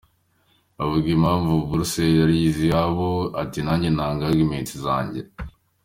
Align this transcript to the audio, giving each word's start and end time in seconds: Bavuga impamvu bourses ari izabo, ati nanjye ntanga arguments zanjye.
Bavuga 0.77 1.07
impamvu 1.17 1.53
bourses 1.69 2.15
ari 2.25 2.35
izabo, 2.49 3.09
ati 3.41 3.59
nanjye 3.65 3.87
ntanga 3.91 4.23
arguments 4.29 4.73
zanjye. 4.85 5.21